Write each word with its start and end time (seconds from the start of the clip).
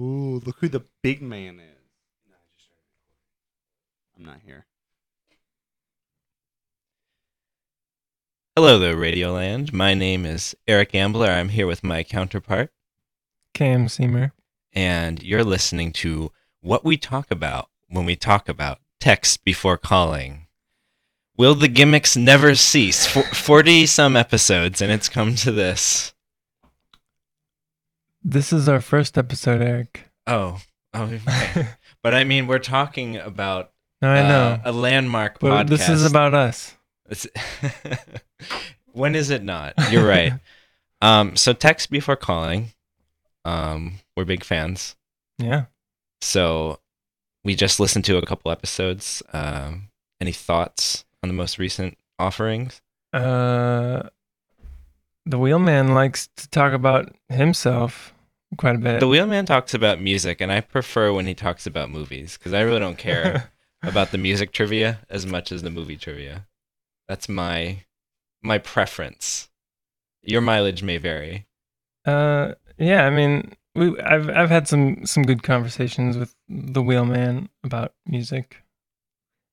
Ooh, 0.00 0.40
look 0.44 0.56
who 0.58 0.68
the 0.68 0.84
big 1.02 1.22
man 1.22 1.60
is. 1.60 1.70
I'm 4.16 4.24
not 4.24 4.40
here. 4.44 4.66
Hello 8.56 8.78
there, 8.78 8.94
Radioland. 8.96 9.72
My 9.72 9.94
name 9.94 10.24
is 10.24 10.54
Eric 10.68 10.94
Ambler. 10.94 11.28
I'm 11.28 11.48
here 11.48 11.66
with 11.66 11.82
my 11.82 12.04
counterpart, 12.04 12.70
Cam 13.52 13.86
Seamer. 13.86 14.30
and 14.72 15.20
you're 15.22 15.42
listening 15.44 15.92
to 15.94 16.30
What 16.60 16.84
We 16.84 16.96
Talk 16.96 17.30
About 17.32 17.68
When 17.88 18.04
We 18.04 18.14
Talk 18.14 18.48
About 18.48 18.78
Text 19.00 19.44
Before 19.44 19.76
Calling. 19.76 20.46
Will 21.36 21.56
the 21.56 21.66
gimmicks 21.66 22.16
never 22.16 22.54
cease? 22.54 23.06
40 23.08 23.86
some 23.86 24.14
episodes, 24.16 24.80
and 24.80 24.92
it's 24.92 25.08
come 25.08 25.34
to 25.36 25.50
this. 25.50 26.13
This 28.26 28.54
is 28.54 28.70
our 28.70 28.80
first 28.80 29.18
episode, 29.18 29.60
Eric. 29.60 30.04
Oh, 30.26 30.58
oh 30.94 31.18
but 32.02 32.14
I 32.14 32.24
mean, 32.24 32.46
we're 32.46 32.58
talking 32.58 33.18
about 33.18 33.70
No, 34.00 34.08
I 34.08 34.26
know. 34.26 34.40
uh, 34.40 34.60
a 34.64 34.72
landmark 34.72 35.38
but 35.40 35.66
podcast. 35.66 35.68
this 35.68 35.88
is 35.90 36.06
about 36.06 36.32
us. 36.32 36.74
When 38.92 39.16
is 39.16 39.30
it 39.30 39.42
not? 39.42 39.74
You're 39.90 40.06
right. 40.06 40.34
um, 41.02 41.36
so 41.36 41.52
text 41.52 41.90
before 41.90 42.14
calling. 42.14 42.72
Um, 43.44 43.98
we're 44.16 44.24
big 44.24 44.44
fans. 44.44 44.94
Yeah. 45.38 45.64
So 46.20 46.78
we 47.42 47.56
just 47.56 47.80
listened 47.80 48.04
to 48.06 48.16
a 48.18 48.24
couple 48.24 48.52
episodes. 48.52 49.20
Um, 49.32 49.88
any 50.20 50.30
thoughts 50.30 51.04
on 51.24 51.28
the 51.28 51.34
most 51.34 51.58
recent 51.58 51.98
offerings? 52.20 52.80
Uh, 53.12 54.04
the 55.26 55.38
wheelman 55.38 55.92
likes 55.92 56.28
to 56.36 56.48
talk 56.48 56.72
about 56.72 57.12
himself 57.28 58.13
quite 58.56 58.76
a 58.76 58.78
bit. 58.78 59.00
The 59.00 59.08
Wheelman 59.08 59.46
talks 59.46 59.74
about 59.74 60.00
music, 60.00 60.40
and 60.40 60.50
I 60.52 60.60
prefer 60.60 61.12
when 61.12 61.26
he 61.26 61.34
talks 61.34 61.66
about 61.66 61.90
movies 61.90 62.36
because 62.36 62.52
I 62.52 62.60
really 62.60 62.80
don't 62.80 62.98
care 62.98 63.52
about 63.82 64.10
the 64.10 64.18
music 64.18 64.52
trivia 64.52 65.00
as 65.08 65.26
much 65.26 65.52
as 65.52 65.62
the 65.62 65.70
movie 65.70 65.96
trivia. 65.96 66.46
That's 67.08 67.28
my 67.28 67.84
my 68.42 68.58
preference. 68.58 69.48
Your 70.22 70.40
mileage 70.40 70.82
may 70.82 70.96
vary. 70.98 71.46
uh, 72.06 72.54
yeah. 72.78 73.06
I 73.06 73.10
mean, 73.10 73.54
we 73.74 73.98
I've 74.00 74.28
I've 74.30 74.50
had 74.50 74.68
some 74.68 75.04
some 75.06 75.22
good 75.24 75.42
conversations 75.42 76.16
with 76.16 76.34
the 76.48 76.82
wheelman 76.82 77.48
about 77.62 77.92
music. 78.06 78.62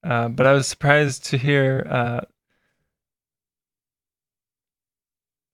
Uh, 0.03 0.29
but 0.29 0.47
I 0.47 0.53
was 0.53 0.67
surprised 0.67 1.25
to 1.25 1.37
hear. 1.37 1.85
Uh, 1.89 2.21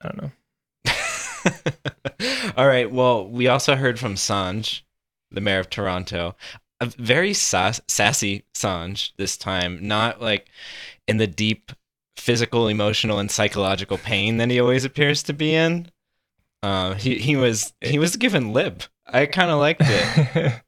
I 0.02 0.08
don't 0.10 0.22
know. 0.22 0.32
All 2.58 2.68
right. 2.68 2.92
Well, 2.92 3.28
we 3.28 3.48
also 3.48 3.76
heard 3.76 4.00
from 4.00 4.16
Sanj, 4.16 4.82
the 5.30 5.42
mayor 5.42 5.60
of 5.60 5.70
Toronto. 5.70 6.36
A 6.80 6.88
very 6.88 7.34
sass- 7.34 7.82
sassy 7.88 8.46
Sanj 8.56 9.12
this 9.18 9.38
time, 9.38 9.80
not 9.88 10.22
like 10.22 10.50
in 11.08 11.18
the 11.18 11.28
deep 11.28 11.72
physical, 12.16 12.68
emotional, 12.68 13.20
and 13.20 13.30
psychological 13.30 14.00
pain 14.00 14.38
that 14.38 14.50
he 14.50 14.60
always 14.60 14.86
appears 14.86 15.22
to 15.24 15.34
be 15.34 15.54
in. 15.54 15.92
Uh, 16.64 16.96
he 16.96 17.20
he 17.20 17.36
was 17.36 17.74
he 17.82 18.00
was 18.00 18.16
given 18.18 18.54
lip. 18.54 18.84
I 19.06 19.28
kind 19.28 19.52
of 19.52 19.60
liked 19.60 19.84
it. 19.86 20.36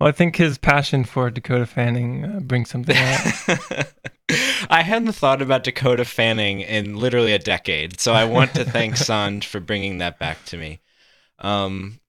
well, 0.00 0.08
I 0.08 0.12
think 0.12 0.34
his 0.34 0.58
passion 0.58 1.04
for 1.04 1.30
Dakota 1.30 1.66
Fanning 1.66 2.24
uh, 2.24 2.40
brings 2.40 2.70
something 2.70 2.96
out. 2.96 3.92
I 4.68 4.82
hadn't 4.82 5.12
thought 5.12 5.40
about 5.40 5.62
Dakota 5.62 6.04
Fanning 6.04 6.60
in 6.60 6.96
literally 6.96 7.32
a 7.32 7.38
decade, 7.38 8.00
so 8.00 8.12
I 8.12 8.24
want 8.24 8.54
to 8.54 8.64
thank 8.64 8.94
Sanj 8.96 9.44
for 9.44 9.60
bringing 9.60 9.98
that 9.98 10.18
back 10.18 10.44
to 10.46 10.56
me. 10.56 10.80
Um, 11.40 12.00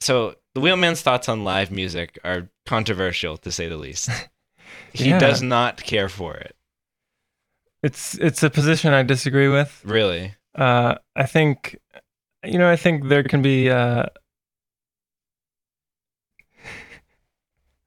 so 0.00 0.34
the 0.54 0.60
Wheelman's 0.60 1.02
thoughts 1.02 1.28
on 1.28 1.44
live 1.44 1.70
music 1.70 2.18
are 2.24 2.48
controversial, 2.66 3.36
to 3.38 3.52
say 3.52 3.68
the 3.68 3.76
least. 3.76 4.10
He 4.92 5.10
Yeah. 5.10 5.18
does 5.18 5.40
not 5.42 5.82
care 5.82 6.08
for 6.08 6.34
it, 6.36 6.56
it's 7.82 8.14
it's 8.18 8.42
a 8.42 8.50
position 8.50 8.92
I 8.92 9.02
disagree 9.04 9.48
with. 9.48 9.80
really. 9.84 10.34
Uh, 10.54 10.96
I 11.16 11.26
think, 11.26 11.78
you 12.44 12.58
know, 12.58 12.68
I 12.70 12.76
think 12.76 13.08
there 13.08 13.22
can 13.22 13.40
be. 13.42 13.70
Uh, 13.70 14.06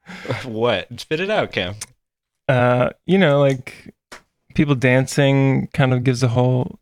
what? 0.46 0.88
Spit 1.00 1.20
it 1.20 1.30
out, 1.30 1.52
Cam. 1.52 1.76
uh, 2.48 2.90
you 3.06 3.18
know, 3.18 3.40
like 3.40 3.94
people 4.56 4.76
dancing 4.76 5.68
kind 5.74 5.94
of 5.94 6.04
gives 6.04 6.24
a 6.24 6.28
whole 6.30 6.80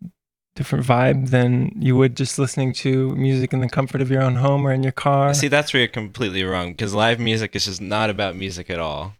different 0.55 0.85
vibe 0.85 1.29
than 1.29 1.71
you 1.79 1.95
would 1.95 2.15
just 2.15 2.37
listening 2.37 2.73
to 2.73 3.15
music 3.15 3.53
in 3.53 3.61
the 3.61 3.69
comfort 3.69 4.01
of 4.01 4.11
your 4.11 4.21
own 4.21 4.35
home 4.35 4.65
or 4.65 4.73
in 4.73 4.83
your 4.83 4.91
car. 4.91 5.33
See, 5.33 5.47
that's 5.47 5.73
where 5.73 5.81
you're 5.81 5.87
completely 5.87 6.43
wrong 6.43 6.71
because 6.71 6.93
live 6.93 7.19
music 7.19 7.55
is 7.55 7.65
just 7.65 7.81
not 7.81 8.09
about 8.09 8.35
music 8.35 8.69
at 8.69 8.79
all. 8.79 9.13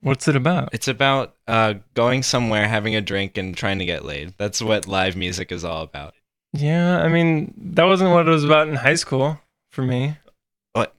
What's 0.00 0.28
it 0.28 0.36
about? 0.36 0.70
It's 0.72 0.88
about 0.88 1.34
uh, 1.48 1.74
going 1.94 2.22
somewhere, 2.22 2.68
having 2.68 2.94
a 2.94 3.00
drink, 3.00 3.36
and 3.36 3.56
trying 3.56 3.78
to 3.78 3.84
get 3.84 4.04
laid. 4.04 4.34
That's 4.38 4.62
what 4.62 4.86
live 4.86 5.16
music 5.16 5.50
is 5.50 5.64
all 5.64 5.82
about. 5.82 6.14
Yeah, 6.52 7.02
I 7.02 7.08
mean, 7.08 7.54
that 7.56 7.84
wasn't 7.84 8.12
what 8.12 8.28
it 8.28 8.30
was 8.30 8.44
about 8.44 8.68
in 8.68 8.76
high 8.76 8.94
school 8.94 9.40
for 9.72 9.82
me. 9.82 10.16
What? 10.74 10.94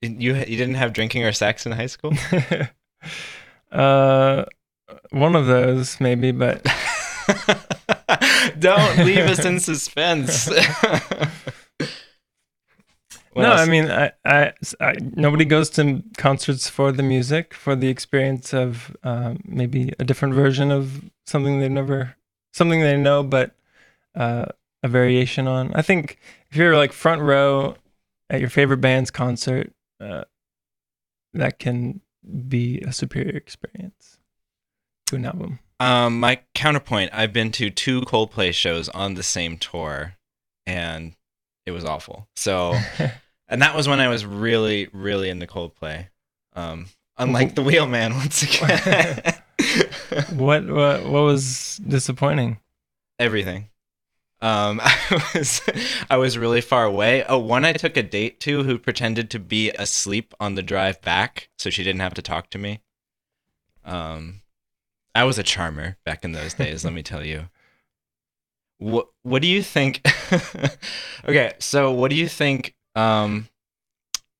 You 0.00 0.34
you 0.34 0.56
didn't 0.56 0.74
have 0.74 0.92
drinking 0.92 1.24
or 1.24 1.32
sex 1.32 1.66
in 1.66 1.72
high 1.72 1.86
school? 1.86 2.14
uh, 3.72 4.44
one 5.10 5.36
of 5.36 5.46
those 5.46 6.00
maybe, 6.00 6.32
but 6.32 6.66
Don't 8.60 8.98
leave 9.06 9.18
us 9.26 9.44
in 9.44 9.60
suspense. 9.60 10.48
No, 13.36 13.52
else? 13.52 13.60
I 13.60 13.66
mean, 13.66 13.90
I, 13.90 14.12
I, 14.24 14.52
I- 14.80 14.96
nobody 15.00 15.44
goes 15.44 15.70
to 15.70 16.02
concerts 16.16 16.68
for 16.68 16.90
the 16.90 17.02
music, 17.02 17.54
for 17.54 17.76
the 17.76 17.88
experience 17.88 18.52
of 18.52 18.96
um, 19.04 19.40
maybe 19.44 19.92
a 19.98 20.04
different 20.04 20.34
version 20.34 20.70
of 20.72 21.04
something 21.26 21.60
they've 21.60 21.70
never, 21.70 22.16
something 22.52 22.80
they 22.80 22.96
know, 22.96 23.22
but 23.22 23.54
uh, 24.16 24.46
a 24.82 24.88
variation 24.88 25.46
on. 25.46 25.72
I 25.74 25.82
think 25.82 26.18
if 26.50 26.56
you're 26.56 26.76
like 26.76 26.92
front 26.92 27.22
row 27.22 27.76
at 28.28 28.40
your 28.40 28.50
favorite 28.50 28.80
band's 28.80 29.10
concert, 29.10 29.72
uh, 30.00 30.24
that 31.34 31.58
can 31.58 32.00
be 32.48 32.80
a 32.80 32.92
superior 32.92 33.36
experience 33.36 34.18
to 35.06 35.16
an 35.16 35.24
album. 35.26 35.60
Um, 35.80 36.20
my 36.20 36.40
counterpoint: 36.54 37.10
I've 37.12 37.32
been 37.32 37.52
to 37.52 37.70
two 37.70 38.02
Coldplay 38.02 38.52
shows 38.52 38.88
on 38.88 39.14
the 39.14 39.22
same 39.22 39.56
tour, 39.58 40.14
and 40.66 41.14
it 41.66 41.70
was 41.70 41.84
awful. 41.84 42.28
So, 42.34 42.74
and 43.48 43.62
that 43.62 43.76
was 43.76 43.88
when 43.88 44.00
I 44.00 44.08
was 44.08 44.26
really, 44.26 44.88
really 44.92 45.28
into 45.28 45.46
Coldplay. 45.46 46.08
Um, 46.54 46.86
unlike 47.16 47.54
the 47.54 47.62
Wheelman, 47.62 48.14
once 48.16 48.42
again. 48.42 49.22
what, 50.36 50.66
what, 50.66 51.04
what 51.04 51.22
was 51.22 51.80
disappointing? 51.86 52.58
Everything. 53.18 53.68
Um, 54.40 54.80
I 54.82 55.22
was 55.34 55.60
I 56.08 56.16
was 56.16 56.38
really 56.38 56.60
far 56.60 56.84
away. 56.84 57.24
Oh, 57.24 57.38
one 57.38 57.64
I 57.64 57.72
took 57.72 57.96
a 57.96 58.02
date 58.02 58.38
to 58.40 58.62
who 58.62 58.78
pretended 58.78 59.30
to 59.30 59.38
be 59.38 59.70
asleep 59.70 60.32
on 60.38 60.54
the 60.54 60.62
drive 60.62 61.00
back, 61.02 61.48
so 61.58 61.70
she 61.70 61.82
didn't 61.82 62.00
have 62.00 62.14
to 62.14 62.22
talk 62.22 62.50
to 62.50 62.58
me. 62.58 62.80
Um, 63.84 64.42
I 65.18 65.24
was 65.24 65.38
a 65.38 65.42
charmer 65.42 65.96
back 66.04 66.24
in 66.24 66.32
those 66.32 66.54
days. 66.54 66.84
let 66.84 66.92
me 66.94 67.02
tell 67.02 67.24
you. 67.24 67.48
What 68.78 69.08
What 69.22 69.42
do 69.42 69.48
you 69.48 69.62
think? 69.62 70.00
okay, 71.24 71.52
so 71.58 71.92
what 71.92 72.10
do 72.10 72.16
you 72.16 72.28
think 72.28 72.74
um, 72.94 73.48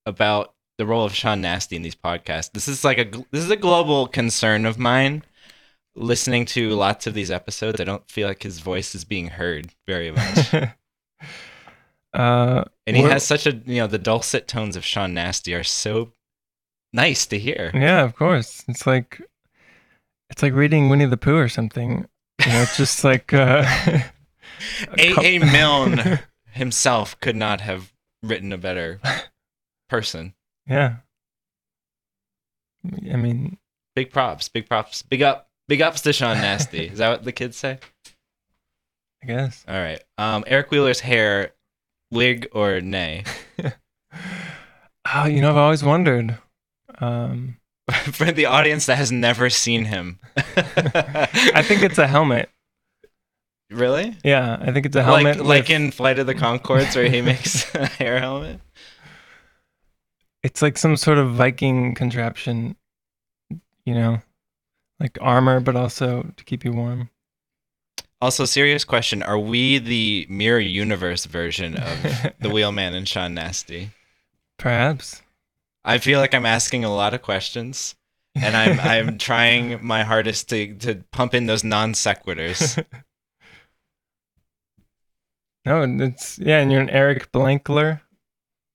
about 0.06 0.54
the 0.78 0.86
role 0.86 1.04
of 1.04 1.14
Sean 1.14 1.40
Nasty 1.40 1.74
in 1.74 1.82
these 1.82 1.96
podcasts? 1.96 2.52
This 2.52 2.68
is 2.68 2.84
like 2.84 2.98
a 2.98 3.04
this 3.32 3.44
is 3.44 3.50
a 3.50 3.56
global 3.56 4.06
concern 4.06 4.64
of 4.66 4.78
mine 4.78 5.24
listening 5.98 6.44
to 6.46 6.70
lots 6.70 7.06
of 7.06 7.14
these 7.14 7.30
episodes, 7.30 7.80
I 7.80 7.84
don't 7.84 8.08
feel 8.08 8.28
like 8.28 8.42
his 8.42 8.60
voice 8.60 8.94
is 8.94 9.04
being 9.04 9.28
heard 9.28 9.70
very 9.86 10.10
much. 10.12 10.54
uh, 12.14 12.64
And 12.86 12.96
he 12.96 13.02
has 13.02 13.26
such 13.26 13.46
a, 13.46 13.52
you 13.66 13.80
know, 13.80 13.86
the 13.86 13.98
dulcet 13.98 14.48
tones 14.48 14.76
of 14.76 14.84
Sean 14.84 15.12
Nasty 15.14 15.54
are 15.54 15.64
so 15.64 16.12
nice 16.92 17.26
to 17.26 17.38
hear. 17.38 17.70
Yeah, 17.74 18.04
of 18.04 18.14
course. 18.14 18.64
It's 18.68 18.86
like 18.86 19.20
it's 20.30 20.42
like 20.42 20.52
reading 20.52 20.88
Winnie 20.88 21.06
the 21.06 21.16
Pooh 21.16 21.36
or 21.36 21.48
something. 21.48 22.06
You 22.44 22.52
know, 22.52 22.62
it's 22.62 22.76
just 22.76 23.04
like 23.04 23.32
uh 23.32 23.64
A. 24.98 25.14
A. 25.24 25.38
Milne 25.38 26.18
himself 26.50 27.18
could 27.20 27.36
not 27.36 27.60
have 27.60 27.92
written 28.22 28.52
a 28.52 28.58
better 28.58 29.00
person. 29.88 30.34
yeah. 30.68 30.96
I 33.12 33.16
mean, 33.16 33.58
Big 33.94 34.12
props, 34.12 34.48
big 34.48 34.68
props, 34.68 35.02
big 35.02 35.22
up, 35.22 35.48
big 35.66 35.82
ups 35.82 36.00
to 36.02 36.12
Sean 36.12 36.36
Nasty. 36.38 36.86
Is 36.86 36.98
that 36.98 37.08
what 37.10 37.24
the 37.24 37.32
kids 37.32 37.56
say? 37.56 37.78
I 39.22 39.26
guess. 39.26 39.64
All 39.66 39.74
right. 39.74 40.00
Um, 40.16 40.44
Eric 40.46 40.70
Wheeler's 40.70 41.00
hair, 41.00 41.52
wig 42.12 42.48
or 42.52 42.80
nay? 42.80 43.24
Oh, 45.14 45.24
you 45.24 45.40
know, 45.40 45.48
I've 45.50 45.56
always 45.56 45.82
wondered. 45.82 46.36
Um 46.98 47.56
For 48.12 48.30
the 48.30 48.46
audience 48.46 48.86
that 48.86 48.96
has 48.96 49.10
never 49.10 49.48
seen 49.48 49.86
him, 49.86 50.18
I 50.36 51.62
think 51.62 51.82
it's 51.82 51.98
a 51.98 52.06
helmet. 52.06 52.50
really 53.70 54.16
Yeah, 54.22 54.58
I 54.60 54.72
think 54.72 54.86
it's 54.86 54.96
a 54.96 55.02
helmet. 55.02 55.38
like 55.38 55.46
like 55.46 55.70
in 55.70 55.90
Flight 55.90 56.18
of 56.18 56.26
the 56.26 56.34
Conchords 56.34 56.94
where 56.94 57.08
he 57.08 57.22
makes 57.22 57.74
a 57.74 57.86
hair 57.86 58.18
helmet. 58.20 58.60
It's 60.42 60.60
like 60.62 60.76
some 60.78 60.96
sort 60.96 61.18
of 61.18 61.32
Viking 61.32 61.94
contraption, 61.94 62.76
you 63.84 63.94
know, 63.94 64.20
like 65.00 65.18
armor, 65.20 65.60
but 65.60 65.74
also 65.74 66.30
to 66.36 66.44
keep 66.44 66.64
you 66.64 66.72
warm. 66.72 67.10
Also, 68.20 68.44
serious 68.44 68.84
question: 68.84 69.22
Are 69.22 69.38
we 69.38 69.78
the 69.78 70.26
mirror 70.28 70.58
universe 70.60 71.24
version 71.24 71.76
of 71.76 72.02
the 72.40 72.50
Wheelman 72.50 72.94
and 72.94 73.08
Sean 73.08 73.34
Nasty? 73.34 73.90
Perhaps. 74.58 75.22
I 75.88 75.96
feel 75.96 76.20
like 76.20 76.34
I'm 76.34 76.44
asking 76.44 76.84
a 76.84 76.94
lot 76.94 77.14
of 77.14 77.22
questions, 77.22 77.96
and 78.34 78.54
I'm 78.54 78.78
I'm 78.80 79.16
trying 79.16 79.84
my 79.84 80.04
hardest 80.04 80.50
to 80.50 80.74
to 80.74 81.02
pump 81.12 81.32
in 81.32 81.46
those 81.46 81.64
non 81.64 81.94
sequiturs. 81.94 82.76
no, 85.64 85.82
it's 85.82 86.38
yeah, 86.38 86.58
and 86.58 86.70
you're 86.70 86.82
an 86.82 86.90
Eric 86.90 87.32
Blankler. 87.32 88.02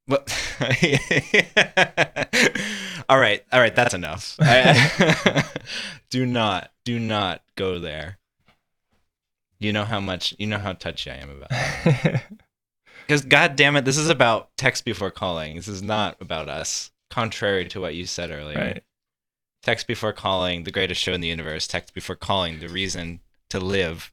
But 0.07 0.27
all 3.07 3.19
right, 3.19 3.44
all 3.54 3.60
right, 3.60 3.75
that's 3.75 3.94
enough. 3.94 4.36
I, 4.39 5.45
do 6.10 6.25
not, 6.25 6.71
do 6.83 7.00
not 7.00 7.42
go 7.56 7.80
there. 7.80 8.18
You 9.60 9.71
know 9.71 9.86
how 9.86 10.01
much, 10.01 10.36
you 10.39 10.48
know 10.48 10.57
how 10.57 10.74
touchy 10.74 11.10
I 11.10 11.15
am 11.15 11.30
about. 11.30 11.50
That. 11.50 12.24
Because 13.07 13.24
God 13.24 13.56
damn 13.56 13.77
it, 13.77 13.86
this 13.86 13.98
is 13.98 14.10
about 14.10 14.50
text 14.57 14.83
before 14.83 15.12
calling. 15.12 15.56
This 15.56 15.69
is 15.69 15.81
not 15.81 16.18
about 16.19 16.50
us. 16.50 16.92
Contrary 17.13 17.68
to 17.68 17.80
what 17.80 17.94
you 17.94 18.07
said 18.07 18.31
earlier. 18.31 18.57
right. 18.57 18.83
Text 19.62 19.86
before 19.86 20.13
calling, 20.13 20.63
the 20.63 20.71
greatest 20.71 21.00
show 21.00 21.13
in 21.13 21.21
the 21.21 21.27
universe. 21.27 21.68
Text 21.68 21.94
before 21.94 22.15
calling, 22.15 22.60
the 22.60 22.68
reason 22.68 23.19
to 23.51 23.60
live. 23.60 24.12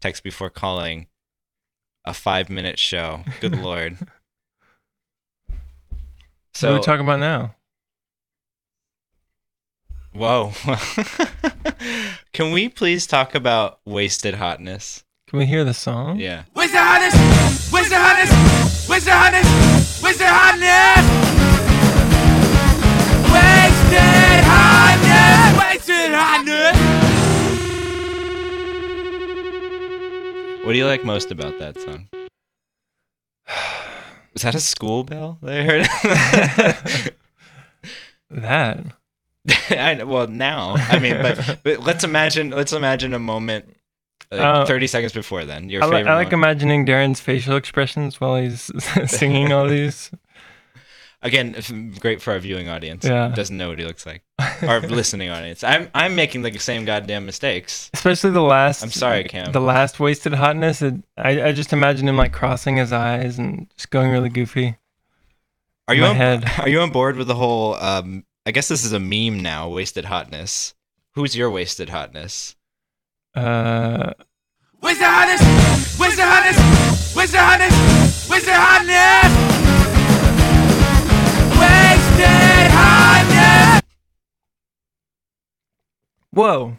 Text 0.00 0.22
before 0.24 0.48
calling, 0.48 1.08
a 2.06 2.14
five 2.14 2.48
minute 2.48 2.78
show. 2.78 3.20
Good 3.42 3.54
lord. 3.62 3.98
So 6.54 6.68
what 6.70 6.74
are 6.74 6.78
we 6.78 6.84
talking 6.84 7.04
about 7.04 7.20
now? 7.20 7.54
Whoa. 10.14 10.52
Can 12.32 12.50
we 12.52 12.70
please 12.70 13.06
talk 13.06 13.34
about 13.34 13.80
wasted 13.84 14.36
hotness? 14.36 15.04
Can 15.28 15.38
we 15.38 15.44
hear 15.44 15.64
the 15.64 15.74
song? 15.74 16.18
Yeah. 16.18 16.44
Where's 16.54 16.72
the 16.72 16.78
hotness? 16.80 17.70
Where's 17.70 17.90
the 17.90 17.98
hotness? 17.98 18.88
Where's 18.88 19.04
the 19.04 19.12
hotness? 19.12 20.02
Where's 20.02 20.16
the 20.16 20.26
hotness? 20.26 21.07
What 30.68 30.74
do 30.74 30.78
you 30.80 30.86
like 30.86 31.02
most 31.02 31.30
about 31.30 31.58
that 31.60 31.80
song? 31.80 32.10
Was 34.34 34.42
that 34.42 34.54
a 34.54 34.60
school 34.60 35.02
bell 35.02 35.38
that 35.40 35.60
I 35.60 35.62
heard? 35.64 37.14
That. 38.30 38.84
I 39.70 40.02
well, 40.04 40.26
now 40.26 40.74
I 40.76 40.98
mean, 40.98 41.22
but 41.22 41.60
but 41.64 41.80
let's 41.80 42.04
imagine 42.04 42.50
let's 42.50 42.74
imagine 42.74 43.14
a 43.14 43.18
moment, 43.18 43.74
like 44.30 44.40
Uh, 44.42 44.66
thirty 44.66 44.86
seconds 44.86 45.14
before 45.14 45.46
then. 45.46 45.70
Your 45.70 45.82
I, 45.82 45.86
favorite. 45.86 46.06
I 46.10 46.14
like 46.16 46.32
moment. 46.32 46.34
imagining 46.34 46.84
Darren's 46.84 47.20
facial 47.20 47.56
expressions 47.56 48.20
while 48.20 48.36
he's 48.36 48.70
singing 49.10 49.50
all 49.50 49.66
these. 49.68 50.10
Again, 51.20 51.56
great 51.98 52.22
for 52.22 52.32
our 52.32 52.38
viewing 52.38 52.68
audience. 52.68 53.04
Yeah. 53.04 53.28
doesn't 53.34 53.56
know 53.56 53.70
what 53.70 53.78
he 53.80 53.84
looks 53.84 54.06
like. 54.06 54.22
Our 54.62 54.80
listening 54.88 55.30
audience. 55.30 55.64
I'm 55.64 55.90
I'm 55.92 56.14
making 56.14 56.42
the 56.42 56.56
same 56.58 56.84
goddamn 56.84 57.26
mistakes. 57.26 57.90
Especially 57.92 58.30
the 58.30 58.40
last. 58.42 58.82
I'm 58.84 58.90
sorry, 58.90 59.24
Cam. 59.24 59.50
The 59.50 59.60
last 59.60 59.98
wasted 59.98 60.34
hotness. 60.34 60.80
It, 60.80 60.94
I 61.16 61.42
I 61.48 61.52
just 61.52 61.72
imagine 61.72 62.06
him 62.08 62.16
like 62.16 62.32
crossing 62.32 62.76
his 62.76 62.92
eyes 62.92 63.36
and 63.38 63.68
just 63.74 63.90
going 63.90 64.12
really 64.12 64.28
goofy. 64.28 64.76
Are 65.88 65.94
you 65.94 66.04
on, 66.04 66.16
head. 66.16 66.44
are 66.58 66.68
you 66.68 66.80
on 66.80 66.90
board 66.90 67.16
with 67.16 67.26
the 67.26 67.34
whole? 67.34 67.74
Um, 67.74 68.24
I 68.46 68.50
guess 68.52 68.68
this 68.68 68.84
is 68.84 68.92
a 68.92 69.00
meme 69.00 69.40
now. 69.40 69.68
Wasted 69.68 70.04
hotness. 70.04 70.74
Who's 71.12 71.34
your 71.34 71.50
wasted 71.50 71.88
hotness? 71.88 72.54
Uh, 73.34 74.12
Where's 74.80 74.98
the 74.98 75.06
hotness? 75.08 75.98
Where's 75.98 76.14
the 76.16 76.24
hotness? 76.24 77.14
Where's 77.16 77.32
the 77.32 77.38
hotness? 77.38 77.67
Whoa. 86.38 86.78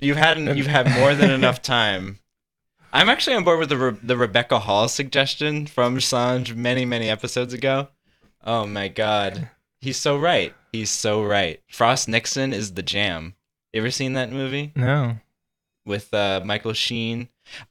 You've 0.00 0.16
had 0.16 0.38
you've 0.56 0.66
had 0.66 0.90
more 0.90 1.14
than 1.14 1.30
enough 1.30 1.60
time. 1.60 2.18
I'm 2.92 3.10
actually 3.10 3.36
on 3.36 3.44
board 3.44 3.58
with 3.58 3.68
the 3.68 3.76
Re- 3.76 3.98
the 4.02 4.16
Rebecca 4.16 4.58
Hall 4.60 4.88
suggestion 4.88 5.66
from 5.66 5.98
Sanj 5.98 6.54
many 6.54 6.84
many 6.86 7.10
episodes 7.10 7.52
ago. 7.52 7.88
Oh 8.44 8.66
my 8.66 8.88
god, 8.88 9.50
he's 9.80 9.98
so 9.98 10.16
right. 10.16 10.54
He's 10.72 10.90
so 10.90 11.22
right. 11.22 11.60
Frost 11.68 12.08
Nixon 12.08 12.52
is 12.52 12.72
the 12.72 12.82
jam. 12.82 13.34
You 13.72 13.82
ever 13.82 13.90
seen 13.90 14.14
that 14.14 14.32
movie 14.32 14.72
No. 14.74 15.16
With 15.86 16.12
uh, 16.12 16.42
Michael 16.44 16.72
Sheen? 16.72 17.28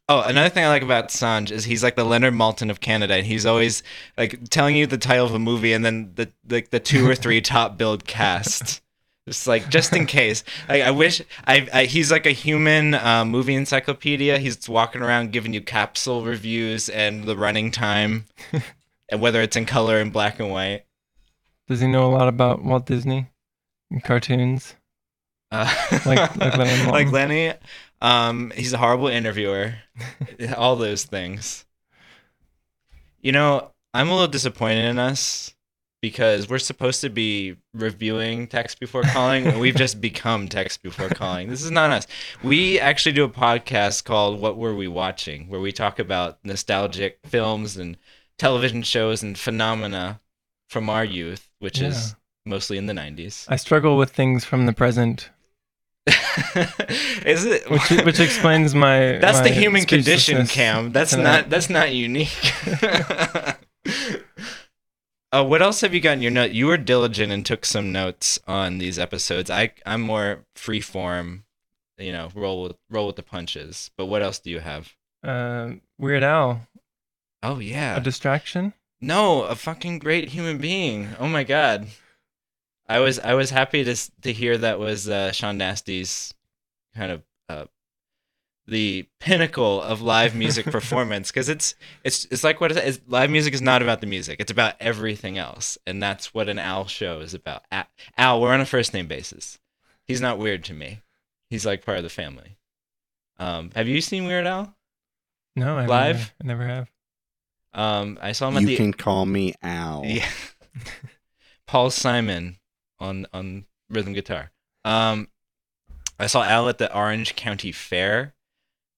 Oh, 0.07 0.21
another 0.21 0.49
thing 0.49 0.63
I 0.63 0.69
like 0.69 0.81
about 0.83 1.09
Sanj 1.09 1.51
is 1.51 1.65
he's 1.65 1.83
like 1.83 1.95
the 1.95 2.05
Leonard 2.05 2.33
Maltin 2.33 2.69
of 2.69 2.79
Canada, 2.79 3.15
and 3.15 3.25
he's 3.27 3.45
always 3.45 3.83
like 4.17 4.49
telling 4.49 4.75
you 4.75 4.87
the 4.87 4.97
title 4.97 5.25
of 5.25 5.33
a 5.33 5.39
movie 5.39 5.73
and 5.73 5.83
then 5.83 6.13
the 6.15 6.31
like 6.49 6.69
the 6.69 6.79
two 6.79 7.07
or 7.07 7.13
three 7.15 7.41
top 7.41 7.77
billed 7.77 8.05
cast. 8.05 8.81
Just 9.27 9.47
like 9.47 9.69
just 9.69 9.91
in 9.95 10.05
case. 10.05 10.43
Like 10.69 10.83
I 10.83 10.91
wish 10.91 11.19
I, 11.47 11.67
I 11.73 11.85
he's 11.85 12.11
like 12.11 12.27
a 12.27 12.31
human 12.31 12.93
uh, 12.93 13.25
movie 13.25 13.55
encyclopedia. 13.55 14.37
He's 14.37 14.69
walking 14.69 15.01
around 15.01 15.31
giving 15.31 15.51
you 15.51 15.61
capsule 15.61 16.23
reviews 16.23 16.89
and 16.89 17.23
the 17.23 17.35
running 17.35 17.71
time, 17.71 18.25
and 19.09 19.19
whether 19.19 19.41
it's 19.41 19.55
in 19.55 19.65
color 19.65 19.97
and 19.97 20.13
black 20.13 20.39
and 20.39 20.51
white. 20.51 20.83
Does 21.67 21.81
he 21.81 21.87
know 21.87 22.05
a 22.05 22.13
lot 22.13 22.27
about 22.27 22.63
Walt 22.63 22.85
Disney 22.85 23.25
and 23.89 24.03
cartoons? 24.03 24.75
Uh, 25.51 25.73
Like- 26.05 26.35
like 26.37 26.55
Lenny 26.57 26.91
like 26.91 27.11
Lenny. 27.11 27.53
Um, 28.01 28.51
he's 28.55 28.73
a 28.73 28.77
horrible 28.77 29.07
interviewer. 29.07 29.75
All 30.57 30.75
those 30.75 31.03
things. 31.05 31.65
You 33.21 33.31
know, 33.31 33.71
I'm 33.93 34.09
a 34.09 34.11
little 34.13 34.27
disappointed 34.27 34.85
in 34.85 34.99
us 34.99 35.53
because 36.01 36.47
we're 36.47 36.59
supposed 36.59 37.01
to 37.01 37.09
be 37.09 37.55
reviewing 37.73 38.45
text 38.47 38.79
before 38.79 39.01
calling 39.01 39.47
and 39.47 39.59
we've 39.59 39.75
just 39.75 39.99
become 39.99 40.47
text 40.47 40.83
before 40.83 41.09
calling. 41.09 41.49
This 41.49 41.63
is 41.63 41.71
not 41.71 41.89
us. 41.89 42.05
We 42.43 42.79
actually 42.79 43.13
do 43.13 43.23
a 43.23 43.29
podcast 43.29 44.03
called 44.03 44.39
What 44.39 44.57
Were 44.57 44.75
We 44.75 44.87
Watching 44.87 45.49
where 45.49 45.59
we 45.61 45.71
talk 45.71 45.97
about 45.97 46.37
nostalgic 46.43 47.19
films 47.25 47.77
and 47.77 47.97
television 48.37 48.83
shows 48.83 49.23
and 49.23 49.35
phenomena 49.37 50.19
from 50.69 50.89
our 50.89 51.05
youth, 51.05 51.49
which 51.59 51.79
Yeah. 51.79 51.87
is 51.87 52.15
mostly 52.45 52.77
in 52.77 52.85
the 52.85 52.93
90s. 52.93 53.45
I 53.49 53.55
struggle 53.55 53.97
with 53.97 54.11
things 54.11 54.45
from 54.45 54.67
the 54.67 54.73
present, 54.73 55.31
is 57.25 57.45
it 57.45 57.69
which 57.69 57.89
which 58.05 58.19
explains 58.19 58.73
my. 58.85 59.17
That's 59.17 59.41
the 59.41 59.49
human 59.49 59.85
condition, 59.85 60.47
Cam. 60.47 60.91
That's 60.91 61.11
tonight. 61.11 61.23
not 61.23 61.49
that's 61.49 61.69
not 61.69 61.93
unique. 61.93 62.53
uh, 65.31 65.43
what 65.45 65.61
else 65.61 65.81
have 65.81 65.93
you 65.93 65.99
got 66.01 66.13
in 66.13 66.21
your 66.21 66.31
note? 66.31 66.51
You 66.51 66.67
were 66.67 66.77
diligent 66.77 67.31
and 67.31 67.45
took 67.45 67.65
some 67.65 67.91
notes 67.91 68.39
on 68.47 68.77
these 68.77 68.97
episodes. 68.99 69.49
I 69.49 69.71
I'm 69.85 70.01
more 70.01 70.45
free 70.55 70.81
form, 70.81 71.43
you 71.97 72.11
know, 72.11 72.29
roll 72.35 72.63
with 72.63 72.77
roll 72.89 73.07
with 73.07 73.15
the 73.15 73.23
punches. 73.23 73.91
But 73.97 74.05
what 74.05 74.21
else 74.21 74.39
do 74.39 74.49
you 74.49 74.59
have? 74.59 74.93
Uh, 75.23 75.73
Weird 75.97 76.23
Al, 76.23 76.67
Oh 77.41 77.59
yeah. 77.59 77.97
a 77.97 77.99
distraction. 77.99 78.73
No, 79.01 79.43
a 79.43 79.55
fucking 79.55 79.99
great 79.99 80.29
human 80.29 80.57
being. 80.57 81.09
Oh 81.19 81.27
my 81.27 81.43
god. 81.43 81.87
I 82.87 82.99
was 82.99 83.19
I 83.19 83.33
was 83.33 83.49
happy 83.49 83.83
to 83.83 83.95
to 84.21 84.33
hear 84.33 84.57
that 84.57 84.79
was 84.79 85.09
uh, 85.09 85.31
Sean 85.31 85.57
Nasty's 85.57 86.33
kind 86.95 87.11
of 87.11 87.23
uh, 87.49 87.65
the 88.67 89.07
pinnacle 89.19 89.81
of 89.81 90.01
live 90.01 90.35
music 90.35 90.65
performance 90.71 91.31
because 91.31 91.49
it's 91.49 91.75
it's 92.03 92.25
it's 92.25 92.43
like 92.43 92.61
what 92.61 92.71
it 92.71 92.77
is. 92.83 93.01
Live 93.07 93.29
music 93.29 93.53
is 93.53 93.61
not 93.61 93.81
about 93.81 94.01
the 94.01 94.07
music; 94.07 94.39
it's 94.39 94.51
about 94.51 94.75
everything 94.79 95.37
else, 95.37 95.77
and 95.87 96.01
that's 96.01 96.33
what 96.33 96.49
an 96.49 96.59
Al 96.59 96.85
show 96.87 97.19
is 97.19 97.33
about. 97.33 97.63
A- 97.71 97.87
Al, 98.17 98.41
we're 98.41 98.53
on 98.53 98.61
a 98.61 98.65
first 98.65 98.93
name 98.93 99.07
basis. 99.07 99.57
He's 100.03 100.21
not 100.21 100.37
weird 100.37 100.63
to 100.65 100.73
me. 100.73 101.01
He's 101.49 101.65
like 101.65 101.85
part 101.85 101.97
of 101.97 102.03
the 102.03 102.09
family. 102.09 102.57
Um, 103.37 103.71
have 103.75 103.87
you 103.87 103.99
seen 104.01 104.25
Weird 104.25 104.47
Al? 104.47 104.75
No, 105.55 105.77
I 105.77 105.85
Live? 105.85 106.33
Never, 106.43 106.61
I 106.61 106.63
never 106.63 106.67
have. 106.67 106.91
Um, 107.73 108.17
I 108.21 108.31
saw 108.31 108.47
him 108.47 108.57
at 108.57 108.61
You 108.61 108.67
the 108.69 108.75
can 108.77 108.93
call 108.93 109.25
me 109.25 109.53
Al. 109.61 110.03
Yeah. 110.05 110.29
Paul 111.67 111.89
Simon 111.89 112.57
on 112.99 113.27
on 113.33 113.65
rhythm 113.89 114.13
guitar. 114.13 114.51
Um, 114.83 115.29
I 116.19 116.27
saw 116.27 116.43
Al 116.43 116.69
at 116.69 116.77
the 116.77 116.95
Orange 116.95 117.35
County 117.35 117.71
Fair. 117.71 118.33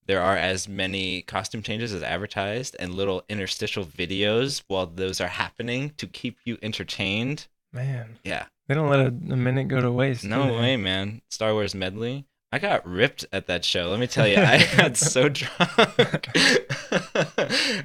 There 0.05 0.21
are 0.21 0.37
as 0.37 0.67
many 0.69 1.21
costume 1.23 1.61
changes 1.61 1.93
as 1.93 2.01
advertised 2.03 2.75
and 2.79 2.95
little 2.95 3.23
interstitial 3.27 3.83
videos 3.85 4.63
while 4.67 4.85
those 4.85 5.19
are 5.19 5.27
happening 5.27 5.91
to 5.97 6.07
keep 6.07 6.37
you 6.45 6.57
entertained. 6.61 7.47
Man, 7.73 8.17
Yeah. 8.23 8.45
they 8.67 8.75
don't 8.75 8.89
let 8.89 8.99
a, 9.01 9.07
a 9.07 9.35
minute 9.35 9.67
go 9.67 9.81
to 9.81 9.91
waste. 9.91 10.23
No 10.23 10.53
way, 10.53 10.77
man. 10.77 11.21
Star 11.29 11.53
Wars 11.53 11.75
medley. 11.75 12.25
I 12.53 12.59
got 12.59 12.87
ripped 12.87 13.25
at 13.33 13.47
that 13.47 13.65
show. 13.65 13.89
Let 13.89 13.99
me 13.99 14.07
tell 14.07 14.25
you, 14.25 14.37
I 14.37 14.65
got 14.77 14.95
so 14.95 15.27
drunk. 15.27 16.29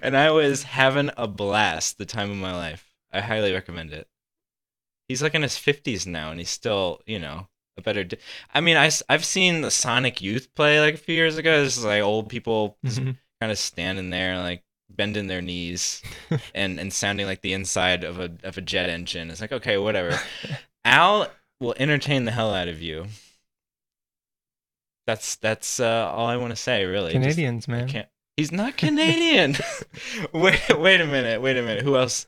and 0.03 0.17
I 0.17 0.31
was 0.31 0.63
having 0.63 1.11
a 1.17 1.27
blast 1.27 1.99
the 1.99 2.07
time 2.07 2.31
of 2.31 2.37
my 2.37 2.55
life. 2.55 2.89
I 3.13 3.21
highly 3.21 3.53
recommend 3.53 3.93
it. 3.93 4.07
He's 5.13 5.23
like 5.23 5.35
in 5.35 5.43
his 5.43 5.57
50s 5.57 6.07
now 6.07 6.31
and 6.31 6.41
he's 6.41 6.49
still, 6.49 7.03
you 7.07 7.19
know, 7.19 7.49
a 7.77 7.83
better. 7.83 8.03
Di- 8.05 8.17
I 8.55 8.61
mean, 8.63 8.79
I, 8.79 8.91
i've 9.11 9.25
seen 9.27 9.61
the 9.61 9.71
Sonic 9.71 10.23
Youth 10.23 10.55
play 10.55 10.81
like 10.81 10.95
a 10.95 10.99
few 10.99 11.15
years 11.15 11.37
ago. 11.37 11.63
This 11.63 11.77
is 11.77 11.85
like 11.85 12.03
old 12.03 12.29
people 12.31 12.79
Mhm. 12.85 13.19
kind 13.41 13.53
of 13.53 13.59
standing 13.59 14.09
there, 14.11 14.39
like 14.39 14.63
bending 14.89 15.27
their 15.27 15.43
knees 15.43 16.03
and, 16.55 16.81
and 16.81 16.93
sounding 16.93 17.27
like 17.27 17.43
the 17.43 17.53
inside 17.53 18.05
of 18.05 18.19
a, 18.19 18.31
of 18.43 18.57
a 18.57 18.63
jet 18.63 18.89
engine. 18.89 19.31
It's 19.31 19.41
like, 19.43 19.53
okay, 19.53 19.77
whatever. 19.79 20.19
Al 20.85 21.31
will 21.61 21.75
entertain 21.79 22.25
the 22.25 22.33
hell 22.33 22.55
out 22.55 22.69
of 22.69 22.81
you. 22.81 23.07
That's 25.07 25.37
that's 25.37 25.81
uh, 25.81 26.11
all 26.15 26.27
I 26.27 26.37
want 26.37 26.51
to 26.53 26.57
say, 26.57 26.85
really. 26.85 27.13
Canadians, 27.13 27.69
I 27.69 27.73
man. 27.73 27.89
can't. 27.89 28.09
He's 28.37 28.53
not 28.53 28.77
Canadian. 28.77 29.57
wait, 30.33 30.61
wait 30.79 31.01
a 31.01 31.07
minute. 31.07 31.43
Wait 31.43 31.57
a 31.59 31.63
minute. 31.63 31.83
Who 31.85 31.97
else? 31.97 32.27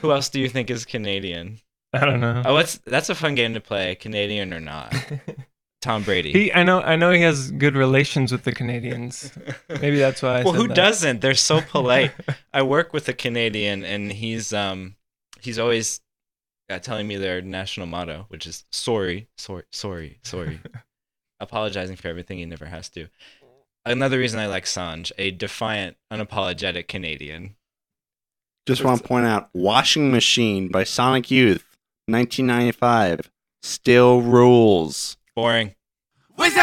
Who 0.00 0.12
else 0.12 0.28
do 0.28 0.38
you 0.40 0.48
think 0.48 0.70
is 0.70 0.84
Canadian? 0.84 1.58
I 2.00 2.04
don't 2.04 2.20
know. 2.20 2.42
Oh, 2.44 2.54
what's 2.54 2.78
that's 2.78 3.08
a 3.08 3.14
fun 3.14 3.34
game 3.34 3.54
to 3.54 3.60
play. 3.60 3.94
Canadian 3.94 4.52
or 4.52 4.60
not? 4.60 4.94
Tom 5.80 6.02
Brady. 6.02 6.32
he, 6.32 6.52
I 6.52 6.62
know, 6.62 6.80
I 6.80 6.96
know, 6.96 7.10
he 7.10 7.20
has 7.20 7.50
good 7.50 7.76
relations 7.76 8.32
with 8.32 8.44
the 8.44 8.52
Canadians. 8.52 9.30
Maybe 9.68 9.98
that's 9.98 10.22
why. 10.22 10.40
I 10.40 10.42
well, 10.42 10.54
said 10.54 10.60
who 10.62 10.68
that. 10.68 10.76
doesn't? 10.76 11.20
They're 11.20 11.34
so 11.34 11.60
polite. 11.60 12.12
I 12.54 12.62
work 12.62 12.94
with 12.94 13.06
a 13.08 13.12
Canadian, 13.12 13.84
and 13.84 14.10
he's 14.10 14.52
um 14.52 14.96
he's 15.40 15.58
always 15.58 16.00
uh, 16.70 16.78
telling 16.78 17.06
me 17.06 17.16
their 17.16 17.42
national 17.42 17.86
motto, 17.86 18.24
which 18.28 18.46
is 18.46 18.64
sorry, 18.72 19.28
sorry, 19.36 19.64
sorry, 19.72 20.18
sorry, 20.22 20.58
apologizing 21.40 21.96
for 21.96 22.08
everything 22.08 22.38
he 22.38 22.46
never 22.46 22.66
has 22.66 22.88
to. 22.90 23.08
Another 23.84 24.18
reason 24.18 24.40
I 24.40 24.46
like 24.46 24.64
Sanj, 24.64 25.12
a 25.18 25.30
defiant, 25.30 25.98
unapologetic 26.10 26.88
Canadian. 26.88 27.56
Just 28.66 28.82
want 28.82 29.02
to 29.02 29.06
point 29.06 29.26
out 29.26 29.50
Washing 29.52 30.10
Machine 30.10 30.68
by 30.68 30.84
Sonic 30.84 31.30
Youth, 31.30 31.73
1995. 32.06 33.30
Still 33.62 34.20
rules. 34.20 35.16
Boring. 35.34 35.74
Where's 36.36 36.54